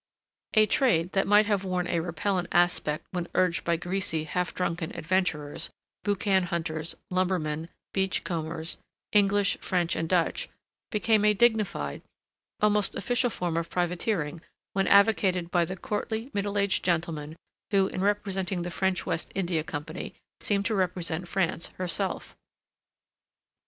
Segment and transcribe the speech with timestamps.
[0.55, 4.89] A trade that might have worn a repellent aspect when urged by greasy, half drunken
[4.97, 5.69] adventurers,
[6.03, 8.79] boucan hunters, lumbermen, beach combers,
[9.11, 10.49] English, French, and Dutch,
[10.89, 12.01] became a dignified,
[12.61, 14.41] almost official form of privateering
[14.73, 17.35] when advocated by the courtly, middle aged gentleman
[17.69, 22.35] who in representing the French West India Company seemed to represent France herself.